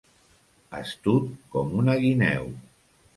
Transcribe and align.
Astut 0.77 1.29
com 1.57 1.75
una 1.83 1.97
guineu. 2.05 2.49